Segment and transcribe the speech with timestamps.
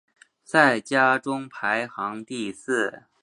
[0.43, 3.03] 在家中排行第四。